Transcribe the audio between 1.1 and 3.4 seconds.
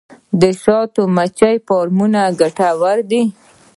مچیو فارمونه ګټور دي